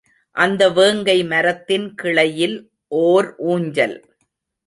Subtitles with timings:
[0.35, 2.57] அந்த வேங்கை மரத்தின் கிளையில்
[2.87, 3.95] ஓர் ஊஞ்சல்.